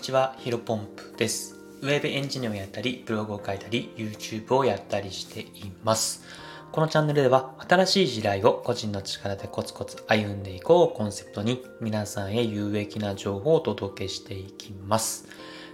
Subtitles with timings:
[0.00, 1.56] にちは、ヒロポンプです。
[1.82, 6.24] ウェブエンジニアをやったり、ブログを書いたり、YouTube をやったりしています。
[6.72, 15.28] このチャンネルでは、新しい時代を個人の力でコツコツ歩んでいこうコンセプトに、皆さんへ有益な情報をお届けしていきます。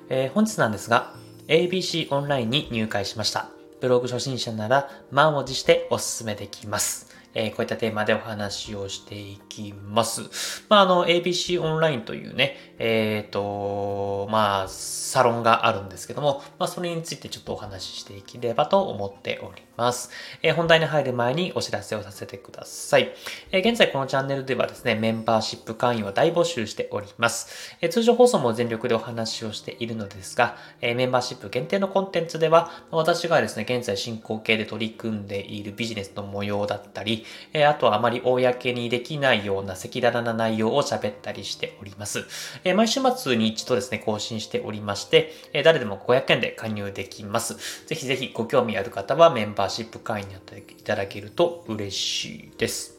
[0.09, 1.15] えー、本日なんですが、
[1.47, 3.51] ABC オンラインに入会しました。
[3.81, 7.15] ブログ初心者なら満を持してお勧めできます。
[7.39, 10.65] えー、こういったテーマでお話をしていきます。
[10.71, 20.11] まあ、あの、ABC オンラインというね、えっ、ー、と、まあ、サロンがあるんですけども、まあ、それについてちょっとお話ししていければと思っております。
[20.43, 23.13] えー、本題に入る前にお知らせをさせてください。
[23.53, 27.77] え、現在このチャンネルではですね、メンバーシップ会員を大募集しております。
[27.83, 42.25] え、通常放送も全力でお話をしているのですが、え、メンバーシップ限定のコンテンツでは、私がですね、現在進行形で取り組んでいるビジネスの模様だったり、えー、あとはあまり公にできないような赤裸々な内容を喋ったりしております。
[42.65, 47.87] えー、毎週末に一度ですね、更新しておりまして、えー、誰でも500円で加入できます。
[47.87, 52.99] ぜひぜひご興味ある方はメンバーシップ会員になっていただけると嬉しいです。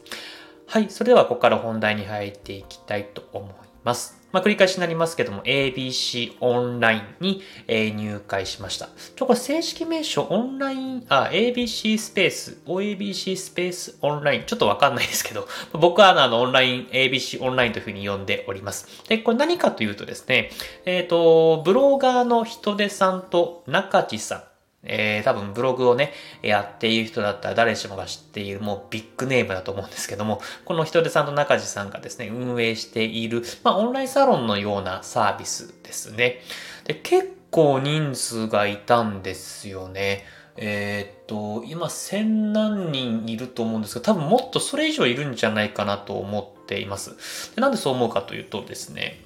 [0.66, 0.90] はい。
[0.90, 3.52] それではここから本題に入っていきたいと思い
[3.84, 4.17] ます。
[4.30, 8.90] まあ、繰り返しになりますけども、ABC オンラインに、えー、入会しました。
[9.16, 18.86] ちょ、これ正式名称、オンライン、あ、ABC スペース、OABC スペースオンライン、ちょっとわかんないですけど、 僕はあの、オンライン、ABC オンラインというふうに呼んでおります。
[19.08, 20.50] で、これ何かというとですね、
[20.84, 24.42] えっ、ー、と、ブロガーの人手さんと中地さん、
[24.88, 36.40] えー、多分ブログをね、やっている人だったら誰しもが知っているもうビッグネームだと思うんですけども、この人手さんと中地さんがですね、運営している、まあオンラインサロンのようなサービスですね。
[36.84, 40.24] で、結構人数がいたんですよね。
[40.60, 47.54] えー、っと、今千何人いると思うんですけど、多分もっとそれ以上いるんじゃないかなと思っています。
[47.54, 49.20] でなんでそう思うかというとですね、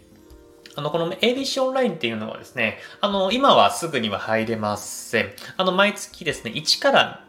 [0.74, 5.32] あの、この ABC オンラインっていうのはですね、あの、今はすぐには入れません。
[5.56, 7.24] あの、毎月ですね、1から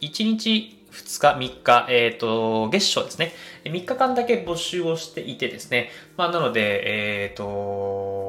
[0.00, 3.32] 1日2日、3日、えっ、ー、と、月賞ですね。
[3.64, 5.90] 3日間だけ募集をしていてですね。
[6.16, 8.27] まあ、なので、えっ、ー、と、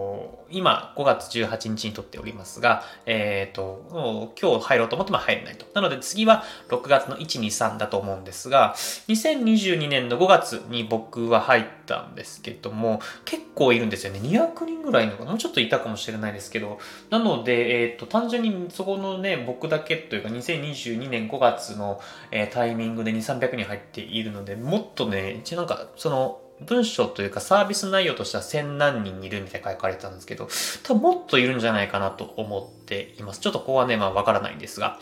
[0.52, 5.66] 今、5月18日に撮っておりますが、えっ、ー、と、今日入ろうと思っても入れないと。
[5.74, 8.74] なので次は6月の1、2、3だと思うんですが、
[9.08, 14.20] 2022年の5月に僕は入ったんですけども、結構いるんですよね。
[14.20, 16.80] 200人ぐらいのかもうちょっといたかもしれないですけど、
[17.10, 22.02] なので、えっ、と、単純にそこのね、僕だけというか、2022年5月の、
[22.32, 30.50] えタイミングで2、300人入っているので、もっとね、一応なんか、その、文章というかサービス内容としては千何人いるみたいに書かれてたんですけど、
[30.84, 33.40] 多分もっといるんじゃないかなと思っています。
[33.40, 35.00] ちょっとここはね、まあわからないんですが。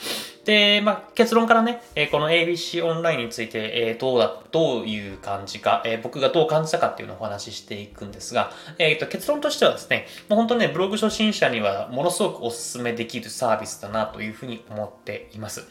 [0.47, 15.65] で、まあ結論からね、えこの ABC オンラインについて、えどうだ、どういう感じか、え僕がどう感じたかっていうのをお話ししていくんですが、えっ、と結論としてはですね、もう本当ね、ブログ初心者にはものすごくお勧めできるサービスだなというふうに思っています。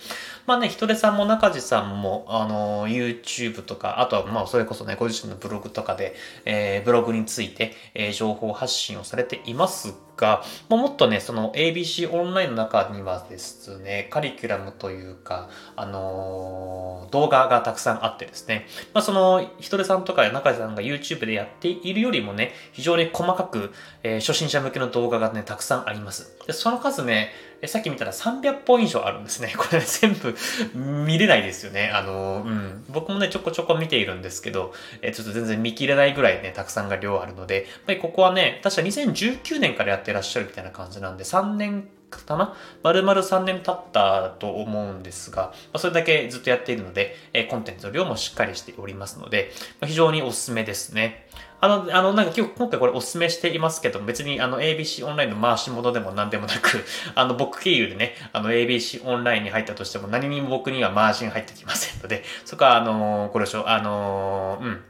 [0.45, 23.73] まあね、人手さんも中地さんも、あの、YouTube とか、あとはまあそれこそね、ご自身のブログとかで、え、ブログについて、え、情報発信をされていますが、もっとね、その ABC オンラインの中にはですね、カリキュラムというか、あのー、動画がたくさんあってですね、まあ、その、ひとりさんとか中井さんが YouTube でやっているよりもね、非常に細かく、
[24.03, 26.37] えー、初心者向けの動画がね、たくさんあります。
[26.47, 27.31] で、その数ね、
[27.63, 29.53] えさっき見たら300本以上あるんですね。
[29.57, 30.37] これね、全部
[30.75, 31.91] 見れないですよね。
[31.93, 32.85] あの、うん。
[32.89, 42.55] 僕もね、ちょこちょこ見ているんですけど、え、ちょっと全然見切れないぐらいね、たくさんが量あるので、やっぱりここはね、確か2019年からやってらっしゃるみたいな感じなんで、3年かな？
[42.83, 51.27] 丸々3年経ったと思うんですが、まそれだけずっとやっているので、えコンテンツの量もしっかりしておりますので、ま非常におすすめですね。
[51.61, 56.85] あの、あの、なんか今日、今回これお勧めしていますけど、別にあの ABC オンラインの回し物でも何でもなく、
[57.15, 64.83] あの僕経由でね、あの ABC オンラインに入ったとしても何にも僕にはマージン入ってきませんので、 そこはあのご了承、あのうん、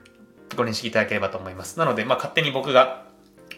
[0.56, 1.78] ご認識いただければと思います。
[1.78, 3.06] なので、まあ勝手に僕が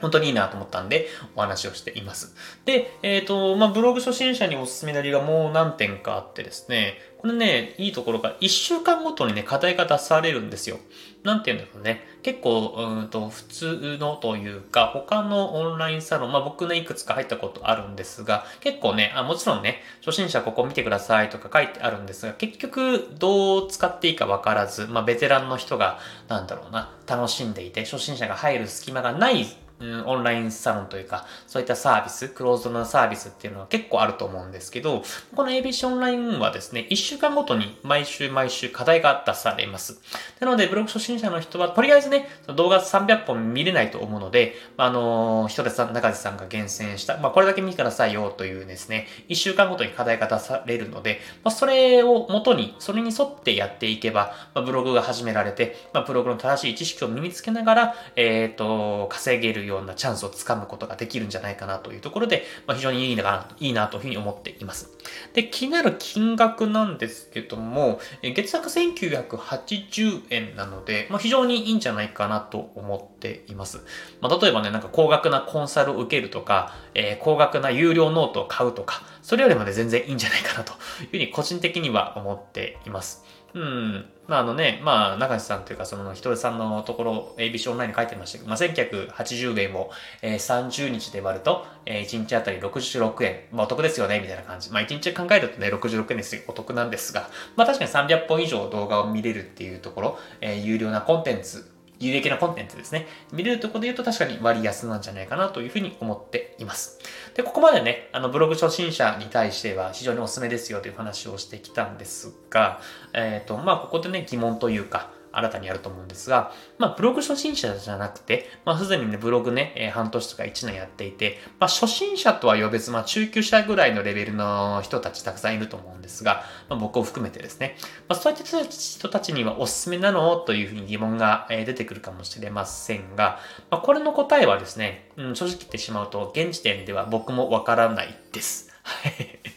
[0.00, 2.34] 本当にいいなと思ったんで、お話をしています。
[2.64, 10.78] で、えっ、ー、と、まあ、ブログ初心者におすすめなりがもう何点かあってですね、これね、いいところが、1週間ごとにね、課題が出されるんですよ。
[11.24, 12.06] なんて言うんだろうね。
[12.22, 25.98] 結構、うんと、普通のというか、他のオンラインサロン、まあ僕ね、いくつか入ったことあるんですが、結構ね、あもちろんね、初心者ここ見てくださいとか書いてあるんですが、結局、どう使っていいかわからず、まあベテランの人が、
[26.28, 29.44] なんだろうな、楽しんでいて、初心者が入る隙間がない
[29.80, 35.02] うん、オンラインサロンというか、そういったサービス、クローズドなサービスっていうのは結構あると思うんですけど、
[35.34, 40.00] この ABC オンラインはですね、1週間ごとに毎週毎週課題が出されます。
[40.40, 64.90] なので、ブログ初心者の人は、とりあえずね、動画300本見れないと思うので、あのー、ひとさん、中地さんが厳選した、まあ、これだけ見てくださいよというですね、1週間ごとに課題が出されるので、まあ、それを元に、それに沿ってやっていけば、まあ、ブログが始められて、まあ、ブログの正しい知識を身につけながら、えっ、ー、と、稼げるようなチャンスをつかむことができるんじゃないかなというところで、まあ、非常にいいな、いいなというふうに思っています。
[65.34, 73.80] で、気になる金額なんですけども、月額1980円なので、まあ、非常にいいんじゃないかなと思っています。
[74.20, 80.72] まあ、例えばね、なんか高額なコンサルを受けるとか、えー、高額な有料ノートを買うとか、それよりもね、全然いいんじゃないかなと
[81.02, 83.24] いうふうに個人的には思っています。
[83.58, 84.04] うん。
[84.28, 89.90] まああのね、まあ中地さんというかそのヒトデさんのところ ABC オンラインに書いてましたけど、まあ1980円を、
[90.22, 93.40] えー、30日で割ると、えー、1日あたり66円。
[93.50, 94.70] まあお得ですよね、みたいな感じ。
[94.70, 96.42] まあ1日考えるとね、66円ですよ。
[96.46, 103.06] お得なんですが、まあ確かに300本以上動画を見れるっていうところ、えー、有料なコンテンツ有益なコンテンツですね。
[103.32, 106.98] 見れるところで言うと確かに割安なんじゃないかなというふうに思っています。
[107.34, 112.80] で、ここまでね、あの、ブログ初心者に対しては非常におすすめですよという話をしてきたんですが、
[113.12, 127.76] えっ、ー、と、まあ、ここでね、疑問というか、新たにやると思うんですが、まあ、ブログ初心者じゃなくて、まあ、すでにね、ブログね、えー、半年とか1年やっていて、まあ、初心者とは呼べず、まあ、中級者ぐらいのレベルの人たちたくさんいると思うんですが、まあ、僕を含めてですね、
[128.08, 130.36] まあ、そういった人たちにはおすすめなの？
[130.36, 133.38] というふうに疑問が出てくるかもしれませんが、
[133.70, 138.70] まあ、これの答えはですね、うん、正直言ってしまうと、現時点では僕もわからないです。
[138.82, 139.47] はい。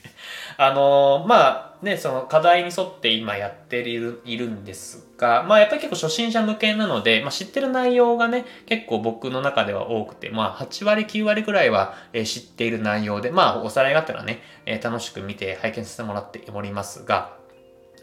[0.64, 17.36] あのー、まあね、その課題に沿って今やっているいるんですが、まあやっぱり結構初心者向けなので、まあ知ってる内容がね、結構僕の中では多くて、まあ8割9割くらいは、え知っている内容で、まあおさらいがあったらね、え楽しく見て拝見させてもらっておりますが、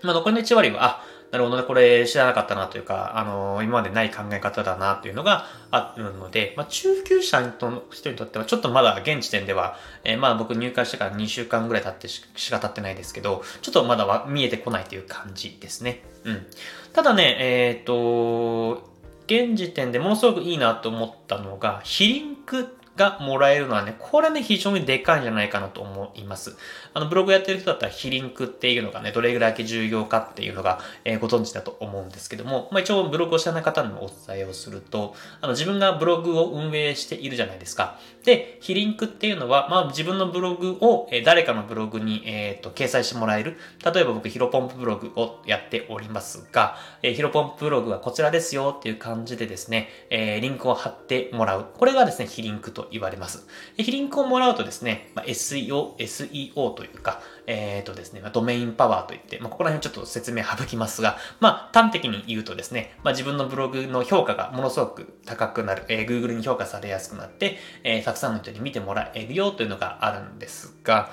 [0.03, 16.03] まあ残りの1割は、あ、なるほどね、これ知らなかったなというか、あのー、今までない考え方だなというのがあるので、まあ、中級者の人にとっては、ちょっとまだ現時点では、えー、まあ僕入会してから2週間ぐらい経ってしか経ってないですけど、ちょっとまだは見えてこないという感じですね。
[16.25, 16.47] うん。
[16.95, 18.89] ただね、えっ、ー、と、
[19.27, 26.57] 現時点でものすごくいいなと思ったのが、非リンクがもらえるのはね、これね、非常にでかいんじゃないかなと思います。
[26.93, 37.99] あの、ブログやってる人だったら、非リンクっていうのがね、どれぐらい重要かっていうのが、えー、ご存知だと思うんですけども、まあ一応ブログを知らない方にもお伝えをすると、あの、自分がブログを運営しているじゃないですか。
[38.29, 43.57] で、非リンクっていうのは、まあ自分のブログを、え、誰かのブログに、えっ、ー、と、掲載してもらえる。
[43.83, 51.69] 例えば僕、ヒロポンプブログをやっておりますが、えー、ヒロポンプブログはこちらですよっていう感じでですね、えー、リンクを貼ってもらう。
[51.73, 53.47] これがですね、非リンクと言われます。
[53.79, 71.11] 非リンクをもらうとですね、まあ、SEO、SEO というか、えっ、とですね、まあ、ドメインパワーといって、まあ、ここら辺ちょっと説明省きますが、まあ、端的に言うとですね、まあ、自分のブログの評価がものすごく高くなる、え、Google に評価されやすくなって、えー、くさんの人に見てもらえるよというのがあるんですが、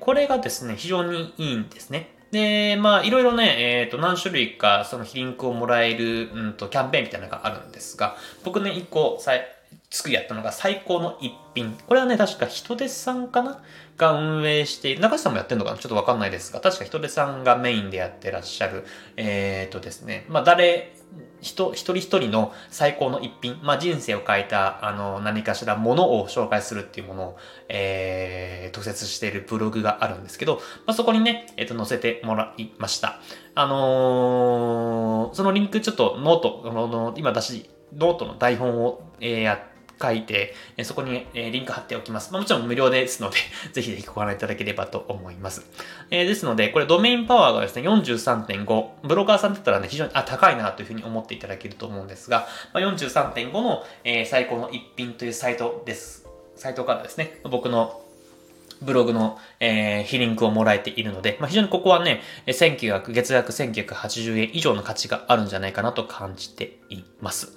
[0.00, 2.14] これがですね、非常にいいんですね。
[2.32, 9.32] で、まあ、いろいろね、えっ、ー、と、何種類か、そのリンクをもらえる、うんと、キャンペーンみたいなのがあるんですが、僕ね、一個、さ
[9.90, 11.76] 作りやったのが最高の一品。
[11.88, 13.60] これはね、確か人手さんかな？
[13.96, 15.00] が運営している。
[15.00, 15.78] 中地さんもやってるのかな？
[15.78, 18.84] ちょっとわかんないですが、確か人手さんがメインでやってらっしゃる。
[19.16, 20.26] えっ、ー、とですね。
[20.28, 20.92] まあ、誰、
[21.40, 23.58] 人、一人一人の最高の一品。
[23.62, 30.56] まあ、人生を変えた、あの、何かしらものを紹介するっていうものを、えー、特設しているブログがあるんですけど、
[30.86, 33.20] まあ、そこにね、えっ、ー、と、載せてもらいました。
[33.54, 42.32] あのー、そのリンクちょっと note、あの、今私、ノートの台本を、えー、やって、書いて、そこにリンク貼っておきます。
[42.32, 43.36] ま、もちろん無料ですので
[43.72, 45.66] ぜひぜひご覧いただければと思います。
[46.10, 48.88] え、ですので、これドメインパワーがですね、43.5。
[49.02, 56.26] ブロガーさんだったらね、非常にあ高いなというふうに思っていただけると思うんですが、ま、43.5の、え、最高の一品というサイトです。
[56.56, 58.02] サイトからですね、僕の
[58.82, 67.52] ブログの、えー、ヒリンクをもらえているので、まあ、非常にここはね、1900、月額1980円以上の価値があるんじゃないかなと感じています。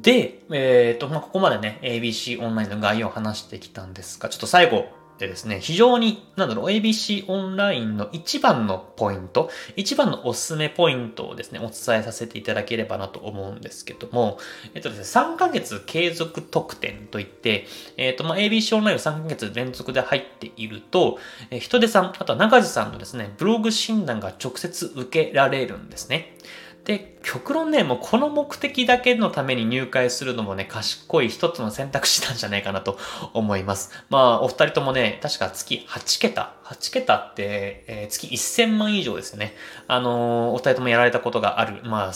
[0.00, 4.86] で、えっ、ー、と、まあ、ここまでね、ABC オンラインの概要を話してきたんですが、ちょっと最後
[5.18, 14.38] でですね、非常に、なんだろう、ABC オンラインの一番のポイント、一番のおすすめポイントをですね、お伝えさせていただければなと思うんですけども、
[14.74, 17.66] えっとですね、3ヶ月継続特典といって、
[17.98, 21.18] えっと、まあ、ABC オンラインを3ヶ月連続で入っていると、
[21.50, 26.36] え人手さん、あとは中地さんのですね、ブログ診断が直接受けられるんですね。
[26.84, 32.98] で、極論ね、もうこの目的だけのために入会するのもね、賢い一つの選択肢なんじゃないかなと
[33.34, 34.04] 思います。
[34.10, 36.54] まあ、お二人ともね、確か月8桁。
[36.64, 39.54] 8桁って、えー、月1000万以上ですよね。
[39.86, 41.82] あのー、お二人ともやられたことがある。
[41.84, 42.12] まあ、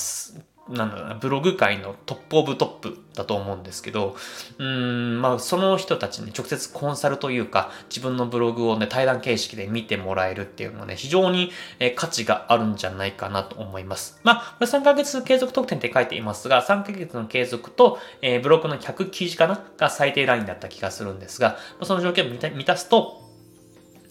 [0.68, 4.16] なんだろうな、ブログ界のトップオブトップだと思うんですけど、
[4.58, 14.20] うん、まあその人たちに直接コンサルというか、自分のブログをね、対談形式で見てもらえるっていうのはね、非常に、え価値があるんじゃないかなと思います。
[14.24, 23.25] まあ、これ3ヶ月継続特典って書いていますが、3ヶ月の継続と、えー、ブログの100記事かなが最低ラインだった気がするんですが、その条件を満たすと、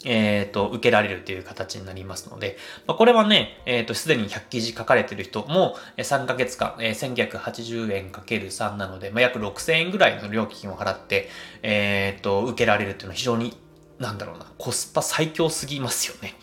[0.06, 2.58] えっ、ー、と、受けられるという形になりますので、
[2.88, 11.30] まあ、これはね、えっ、ー、と、すでに100記事書かれてる人も、3ヶ月間、えー、1980円かける3なので、まあ、約6000円ぐらいの料金を払って、
[11.64, 13.58] えっ、ー、と、受けられるっていうのは非常に
[14.00, 16.36] なんだろうな、コスパ最強すぎますよね。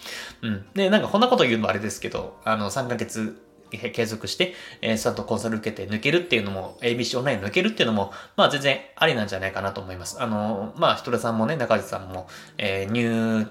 [0.42, 0.64] うん。
[0.74, 3.40] で、なんかこんなこと言うのはあれですけど、あの、3ヶ月
[3.78, 10.20] 継続して、えー、ちゃんとコンサル受けて抜けるっていうのも、ABC オンライン抜けるっていうのも、まあ全然ありなんじゃないかなと思います。
[10.22, 13.46] あの、まあ、ひとれさんもね、中地さんも、えー、入、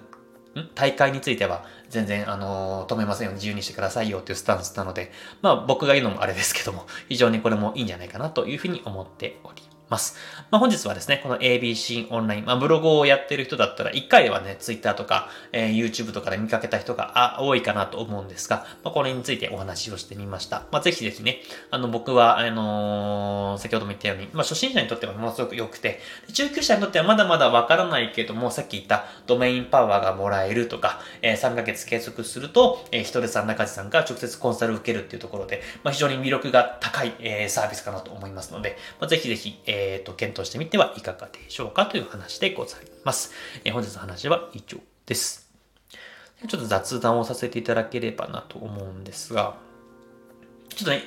[0.75, 5.11] 大会については全然、あの止めませんよ自由にしてくださいよっていうスタンスなので、
[5.41, 9.70] まあ僕が言うのもあれですけども、非常にこれもいいんじゃないかなというふうに思っております。
[9.91, 10.15] ます。
[10.49, 20.63] まあ、本日はですね、この ABC オンライン、まあ、ブログをやってる人だったら、1回はね、Twitter とか、えー、YouTube とかで見かけた人があ多いかなと思うんですが、まあ、これについてお話をしてみました。
[20.71, 25.99] まあ、ぜひぜひね、あの、僕は、あのー、先ほども言ったように、まあ、初心者にとってはものすごく良くて、
[26.33, 43.31] 中級者にとってはまだまだわからないけども、さっき言ったドメインパワーがもらえるとか、えー、3ヶ月継続すると、えー、ひとりさん、中地さんが直接コンサルを受けるっていうところで、まあ、非常に魅力が高い、えー、サービスかなと思いますので、まあ、ぜひぜひ、ええー、と、検討してみてはいかがでしょうかという話でございます。
[43.63, 45.49] えー、本日の話は以上です。
[46.47, 49.57] ちょっと雑談をさせていただければなと思うんですが、
[50.69, 51.01] ちょっとね、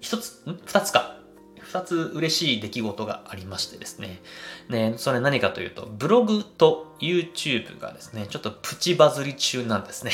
[0.00, 0.60] 一つ、ん？
[0.66, 1.16] 二つか。
[1.60, 4.20] 二つ嬉しい出来事がありましてですね。
[4.68, 10.12] ね、それ何かというと、ブログと YouTube がですね、ちょっとプチバズり中なんですね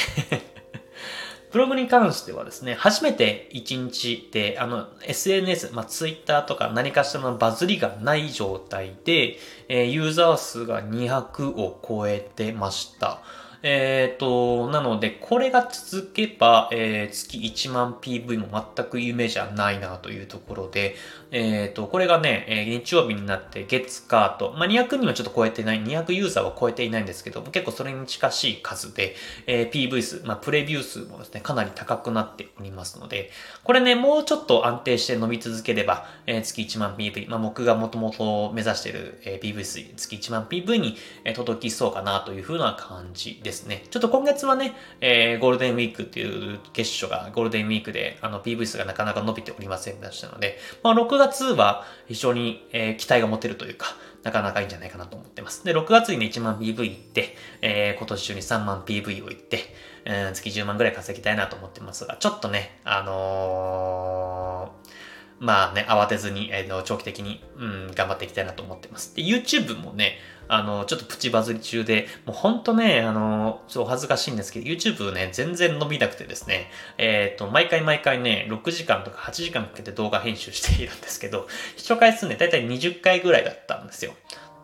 [1.55, 13.23] ブログに関してはですね、初めて1日で、あの、SNS、まあ、Twitter とか何かしらのバズりがない状態で、えー、ユーザー数が200を超えてました。
[13.63, 20.97] えっ、ー、と、なので、これが続けば、えー、月1万 PV も全く夢じゃないなというところで、
[21.37, 29.17] えっ、ー、と、これがね、え日曜日になって月火と、まあ、200人はちょっと超えてない、200ユーザーは超えていないんですけど、結構それに近しい数で、
[29.49, 33.31] え PV 数、まあ、プレビュー数もですね、かなり高くなっておりますので、
[33.65, 43.67] これね、もうちょっと安定して伸び続ければ、え月1万 PV、まあ、僕がもともと目指している、え PV 数、月1万 PV に、え届きそうかなというふうな感じです。
[43.67, 43.85] ね。
[43.91, 55.65] ちょっと今月はね、えー、ゴールデンウィークっていう月初がゴールデンウィークで、あの PV 数がなかなか伸びておりませんでしたので、まあ6月月は非常に、えー、期待が持てるというか、なかなかいいんじゃないかなと思ってます。
[55.65, 59.61] で、6月にね、1万 PV 行って、えー、今年中に3万 PV を行って、
[60.05, 64.95] えー、月10万ぐらい稼ぎたいなと思ってますが、ちょっとね、あのー
[65.41, 69.15] まあね、慌てずに、えー、長期的に、うん、頑張っていきたいなと思ってます。
[69.15, 81.47] で、YouTube もね、あの、ちょっとプチバズり中で、もうほんとね、あの、ちょっと恥ずかしいんですけど、YouTube ね、全然伸びなくてですね、えっ、ー、と、毎回毎回ね、6時間とか8時間かけて動画編集しているんですけど、
[81.77, 84.15] 視聴回数ね、だいたい20回ぐらいだったんですよ。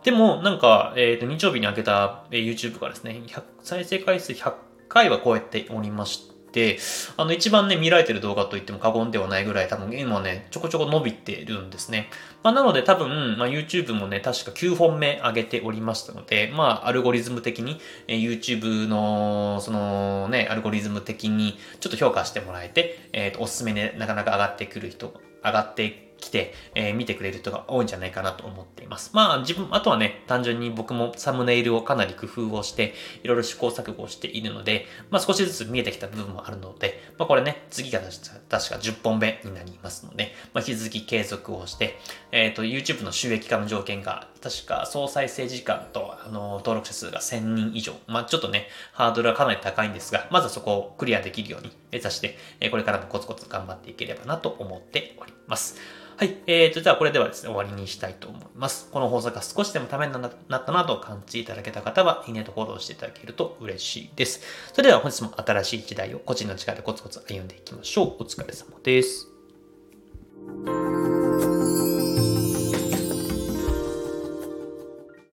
[0.05, 3.21] でも、なんか、えっ、ー、と、日曜日に上げた、え YouTube がですね、
[3.63, 4.55] 再生回数100
[4.89, 6.30] 回は超えておりまして、、
[7.17, 12.09] あの一番ね、見られてる動画といっても過言ではないぐらい多分今ね、ちょこちょこ伸びてるんですね。
[12.43, 25.15] まあ、なので多分、まあ、YouTube もね、確か9本目上げておりましたので、まあ、アルゴリズム的に、え YouTube の、そのね、アルゴリズム的にちょっと評価してもらえて、えっ、ー、と、おすすめでなかなか上がってくる人、
[25.45, 29.11] 上がって来て、えー、見てくれる人が多いんじゃないかなと思っています。
[29.15, 38.11] まあ自分、あとはね、単純に僕もサムネイルをかなり工夫をして、いろいろ試行錯誤をしているので、まあ少しずつ見えてきた部分もあるので、まあこれね、次が確
[38.49, 41.99] か10本目になりますので、まあ引き続き継続をして、
[42.33, 47.95] えっ、ー、と、YouTube の収益化の条件が、確か総再生時間と、あの、登録者数が1000人以上。
[48.07, 55.77] まあちょっとね、ハードルはかなり高いんですが、まずはそこをクリアできるように目指して、えこれからもコツコツ頑張っていければなと思っております。
[56.21, 56.37] はい。
[56.47, 58.91] えーと、じゃあこれではですね、終わりにしたいと思います。
[58.93, 64.43] この放送が少しでもためになったなと感じいただけた方は、いいねとフォローしていただけると嬉しいです。
[64.75, 68.17] それでは本日も新しい時代を個人の力でコツコツ歩んでいきましょう。
[68.23, 69.29] お疲れ様です。